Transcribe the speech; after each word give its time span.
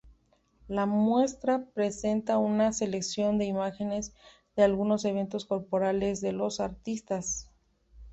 La 0.67 0.87
muestra 0.87 1.67
presenta 1.75 2.39
una 2.39 2.73
selección 2.73 3.37
de 3.37 3.45
imágenes 3.45 4.15
de 4.55 4.63
algunos 4.63 5.05
eventos 5.05 5.45
corporales 5.45 6.21
de 6.21 6.31
las 6.33 6.59
artistas. 6.59 7.51